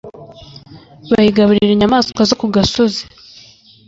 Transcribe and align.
bayigaburira 1.09 1.71
inyamaswa 1.73 2.21
zo 2.29 2.35
ku 2.41 2.45
gasozi 2.55 3.01